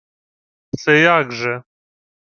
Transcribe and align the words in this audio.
—Се 0.83 0.97
як 0.99 1.31
же? 1.31 1.55